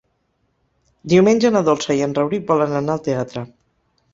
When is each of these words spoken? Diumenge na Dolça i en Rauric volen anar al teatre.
Diumenge 1.13 1.51
na 1.55 1.63
Dolça 1.67 1.99
i 1.99 2.01
en 2.07 2.15
Rauric 2.21 2.51
volen 2.53 2.77
anar 2.81 2.97
al 2.99 3.05
teatre. 3.11 3.45